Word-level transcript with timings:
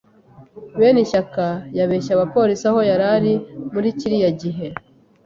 Benishyaka 0.79 1.45
yabeshye 1.77 2.11
abapolisi 2.13 2.63
aho 2.69 2.79
yari 2.89 3.05
ari 3.15 3.33
muri 3.73 3.87
kiriya 3.99 4.31
gihe. 4.41 4.67